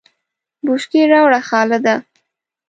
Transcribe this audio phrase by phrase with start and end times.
[0.65, 1.95] بشکی راوړه خالده!